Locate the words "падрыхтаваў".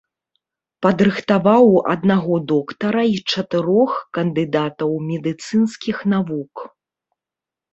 0.83-1.67